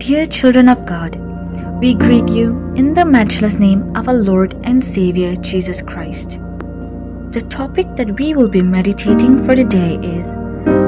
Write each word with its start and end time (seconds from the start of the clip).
Dear 0.00 0.24
children 0.24 0.70
of 0.70 0.86
God, 0.86 1.16
we 1.78 1.92
greet 1.92 2.26
you 2.30 2.72
in 2.74 2.94
the 2.94 3.04
matchless 3.04 3.56
name 3.56 3.94
of 3.94 4.08
our 4.08 4.14
Lord 4.14 4.54
and 4.64 4.82
Savior 4.82 5.36
Jesus 5.36 5.82
Christ. 5.82 6.38
The 7.32 7.46
topic 7.50 7.86
that 7.96 8.12
we 8.18 8.34
will 8.34 8.48
be 8.48 8.62
meditating 8.62 9.44
for 9.44 9.54
today 9.54 9.96
is 9.96 10.34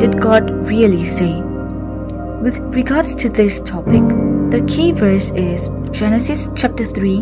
Did 0.00 0.22
God 0.22 0.48
really 0.66 1.04
say? 1.04 1.34
With 2.40 2.56
regards 2.74 3.14
to 3.16 3.28
this 3.28 3.60
topic, 3.60 4.08
the 4.50 4.64
key 4.66 4.92
verse 4.92 5.30
is 5.32 5.68
Genesis 5.90 6.48
chapter 6.56 6.86
3, 6.86 7.20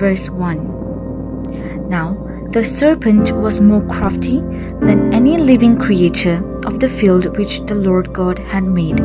verse 0.00 0.28
1. 0.28 1.88
Now, 1.88 2.14
the 2.50 2.64
serpent 2.64 3.30
was 3.36 3.60
more 3.60 3.86
crafty 3.86 4.40
than 4.40 5.14
any 5.14 5.38
living 5.38 5.78
creature 5.78 6.42
of 6.66 6.80
the 6.80 6.88
field 6.88 7.38
which 7.38 7.60
the 7.66 7.76
Lord 7.76 8.12
God 8.12 8.40
had 8.40 8.64
made. 8.64 8.98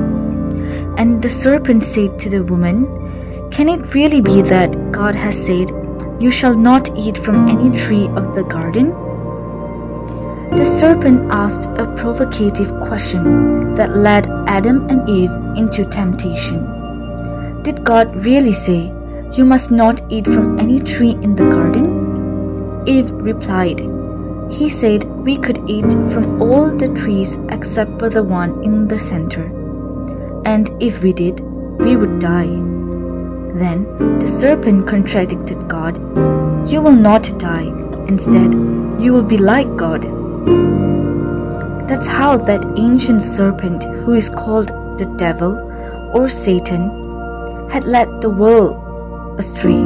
And 0.98 1.21
the 1.21 1.27
serpent 1.27 1.84
said 1.84 2.20
to 2.21 2.30
the 2.30 2.43
woman, 2.43 2.86
Can 3.52 3.68
it 3.68 3.93
really 3.93 4.21
be 4.21 4.42
that 4.43 4.92
God 4.93 5.14
has 5.14 5.36
said, 5.36 5.69
You 6.21 6.32
shall 6.32 6.54
not 6.54 6.89
eat 6.97 7.18
from 7.18 7.50
any 7.50 7.69
tree 7.78 8.07
of 8.15 8.33
the 8.33 8.43
garden? 8.43 8.92
The 10.55 10.64
serpent 10.64 11.28
asked 11.32 11.68
a 11.78 11.93
provocative 11.97 12.69
question 12.88 13.75
that 13.75 13.97
led 13.97 14.25
Adam 14.47 14.88
and 14.88 15.10
Eve 15.10 15.32
into 15.57 15.83
temptation. 15.83 16.64
Did 17.64 17.83
God 17.83 18.16
really 18.25 18.54
say, 18.54 18.93
You 19.33 19.43
must 19.43 19.71
not 19.71 20.02
eat 20.10 20.25
from 20.25 20.57
any 20.60 20.80
tree 20.80 21.18
in 21.21 21.36
the 21.36 21.46
garden? 21.46 22.83
Eve 22.88 23.11
replied, 23.11 23.82
He 24.50 24.69
said 24.69 25.04
we 25.04 25.36
could 25.36 25.60
eat 25.68 25.91
from 26.14 26.41
all 26.41 26.69
the 26.69 26.88
trees 26.93 27.38
except 27.50 28.00
for 28.00 28.07
the 28.10 28.24
one 28.24 28.64
in 28.64 28.88
the 28.88 29.00
center 29.00 29.64
and 30.45 30.69
if 30.79 31.01
we 31.01 31.11
did, 31.13 31.39
we 31.79 31.95
would 31.95 32.19
die. 32.19 32.47
Then 33.55 34.19
the 34.19 34.27
serpent 34.27 34.88
contradicted 34.88 35.67
God 35.67 35.95
You 36.69 36.81
will 36.81 36.95
not 36.95 37.37
die, 37.37 37.67
instead, 38.07 38.53
you 38.99 39.13
will 39.13 39.23
be 39.23 39.37
like 39.37 39.75
God. 39.75 40.02
That's 41.87 42.07
how 42.07 42.37
that 42.37 42.65
ancient 42.77 43.21
serpent, 43.21 43.83
who 43.83 44.13
is 44.13 44.29
called 44.29 44.69
the 44.97 45.13
devil 45.17 45.53
or 46.13 46.27
Satan, 46.27 46.89
had 47.69 47.83
led 47.83 48.21
the 48.21 48.30
world 48.30 49.39
astray. 49.39 49.85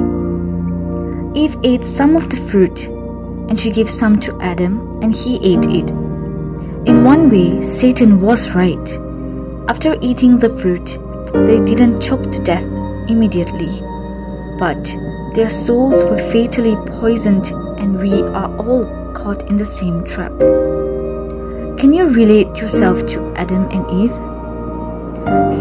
Eve 1.35 1.57
ate 1.63 1.83
some 1.83 2.16
of 2.16 2.29
the 2.29 2.38
fruit, 2.49 2.88
and 2.88 3.59
she 3.59 3.71
gave 3.71 3.89
some 3.89 4.17
to 4.19 4.39
Adam, 4.41 5.01
and 5.03 5.13
he 5.13 5.35
ate 5.38 5.66
it. 5.66 5.89
In 6.88 7.03
one 7.03 7.29
way, 7.29 7.61
Satan 7.61 8.21
was 8.21 8.51
right. 8.51 8.89
After 9.70 9.95
eating 10.02 10.39
the 10.39 10.50
fruit, 10.58 10.98
they 11.45 11.59
didn't 11.59 12.02
choke 12.02 12.31
to 12.31 12.42
death 12.42 12.66
immediately, 13.08 13.70
but 14.58 14.84
their 15.36 15.52
souls 15.52 16.03
were 16.06 16.31
fatally 16.31 16.75
poisoned, 17.00 17.52
and 17.78 18.00
we 18.00 18.14
are 18.14 18.50
all 18.58 19.14
caught 19.14 19.47
in 19.47 19.58
the 19.58 19.66
same 19.66 20.03
trap. 20.06 20.31
Can 21.78 21.94
you 21.94 22.08
relate 22.08 22.47
yourself 22.58 23.06
to 23.14 23.31
Adam 23.36 23.70
and 23.70 23.86
Eve? 24.02 24.17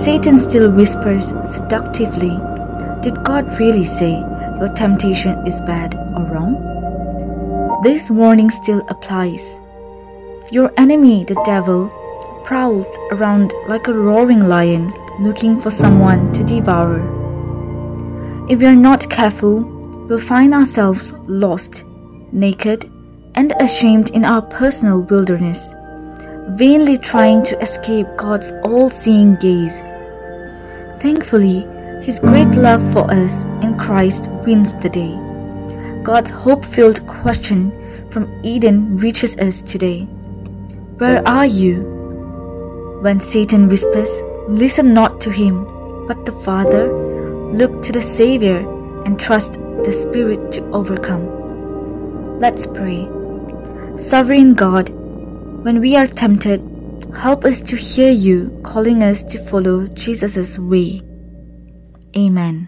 Satan 0.03 0.39
still 0.39 0.71
whispers 0.71 1.29
seductively, 1.55 2.35
Did 3.03 3.23
God 3.25 3.61
really 3.61 3.85
say 3.85 4.13
your 4.59 4.73
temptation 4.75 5.47
is 5.47 5.61
bad 5.61 5.95
or 6.17 6.25
wrong? 6.33 7.81
This 7.83 8.11
warning 8.11 8.51
still 8.51 8.83
applies. 8.89 9.61
Your 10.51 10.73
enemy, 10.79 11.25
the 11.25 11.39
devil, 11.45 11.93
prowls 12.49 12.97
around 13.11 13.53
like 13.67 13.89
a 13.89 13.93
roaring 13.93 14.41
lion 14.41 14.91
looking 15.21 15.61
for 15.61 15.71
someone 15.71 16.33
to 16.33 16.43
devour. 16.43 16.97
If 18.49 18.61
we 18.61 18.65
are 18.65 18.75
not 18.75 19.11
careful, 19.11 19.61
we'll 20.09 20.19
find 20.19 20.55
ourselves 20.55 21.13
lost, 21.27 21.85
naked, 22.33 22.91
and 23.35 23.53
ashamed 23.61 24.09
in 24.11 24.25
our 24.25 24.41
personal 24.41 25.03
wilderness, 25.03 25.75
vainly 26.57 26.97
trying 26.97 27.43
to 27.43 27.61
escape 27.61 28.07
God's 28.17 28.51
all 28.65 28.89
seeing 28.89 29.35
gaze. 29.35 29.81
Thankfully, 31.03 31.67
His 32.03 32.19
great 32.19 32.55
love 32.55 32.81
for 32.95 33.11
us 33.11 33.43
in 33.61 33.77
Christ 33.79 34.31
wins 34.47 34.75
the 34.77 34.89
day. 34.89 35.13
God's 36.03 36.31
hope 36.31 36.65
filled 36.65 37.07
question 37.07 37.61
from 38.11 38.41
Eden 38.43 38.97
reaches 38.97 39.37
us 39.37 39.61
today 39.61 40.05
Where 40.97 41.21
are 41.29 41.45
you? 41.45 41.98
When 43.01 43.21
Satan 43.21 43.69
whispers, 43.69 44.11
Listen 44.49 44.95
not 44.95 45.21
to 45.21 45.31
him, 45.31 45.67
but 46.07 46.25
the 46.25 46.33
Father, 46.33 46.91
look 47.53 47.83
to 47.83 47.93
the 47.93 48.01
Savior 48.01 48.61
and 49.05 49.21
trust 49.21 49.61
the 49.85 49.93
Spirit 49.93 50.53
to 50.53 50.65
overcome. 50.71 52.41
Let's 52.41 52.67
pray. 52.67 53.07
Sovereign 53.99 54.55
God, 54.55 54.89
when 55.65 55.81
we 55.81 55.97
are 55.97 56.07
tempted, 56.07 56.63
help 57.15 57.45
us 57.45 57.61
to 57.61 57.77
hear 57.77 58.11
you 58.11 58.59
calling 58.65 59.03
us 59.03 59.23
to 59.25 59.45
follow 59.51 59.87
Jesus' 59.89 60.59
way. 60.59 61.03
Amen. 62.17 62.67